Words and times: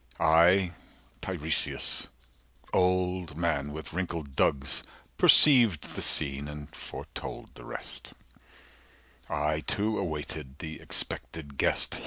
I 0.19 0.71
Tiresias, 1.21 2.07
old 2.73 3.37
man 3.37 3.71
with 3.71 3.93
wrinkled 3.93 4.35
dugs 4.35 4.81
Perceived 5.19 5.93
the 5.93 6.01
scene, 6.01 6.47
and 6.47 6.75
foretold 6.75 7.53
the 7.53 7.65
rest— 7.65 8.13
I 9.29 9.59
too 9.61 9.99
awaited 9.99 10.57
the 10.57 10.79
expected 10.81 11.55
guest. 11.59 11.99